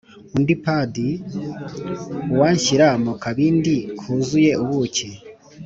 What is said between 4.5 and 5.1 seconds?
ubuki,